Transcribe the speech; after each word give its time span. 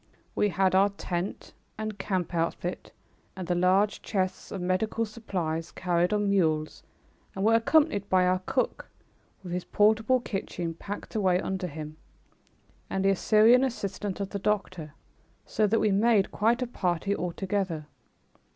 We 0.33 0.49
had 0.49 0.73
our 0.73 0.89
tent 0.89 1.53
and 1.77 1.99
camp 1.99 2.33
outfit 2.33 2.91
and 3.35 3.47
the 3.47 3.53
large 3.53 4.01
chests 4.01 4.51
of 4.51 4.59
medical 4.59 5.05
supplies 5.05 5.71
carried 5.71 6.11
on 6.11 6.27
mules 6.31 6.81
and 7.35 7.45
were 7.45 7.53
accompanied 7.53 8.09
by 8.09 8.25
our 8.25 8.39
cook, 8.47 8.89
with 9.43 9.53
his 9.53 9.63
portable 9.63 10.19
kitchen 10.19 10.73
packed 10.73 11.13
away 11.13 11.39
under 11.39 11.67
him, 11.67 11.97
and 12.89 13.05
the 13.05 13.15
Syrian 13.15 13.63
assistant 13.63 14.19
of 14.19 14.31
the 14.31 14.39
doctor, 14.39 14.95
so 15.45 15.67
that 15.67 15.79
we 15.79 15.91
made 15.91 16.31
quite 16.31 16.63
a 16.63 16.67
party 16.67 17.15
altogether. 17.15 17.85